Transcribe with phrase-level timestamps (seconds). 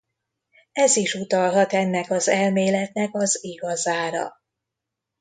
[0.71, 4.33] Ez is utalhat ennek az elméletnek az igazára.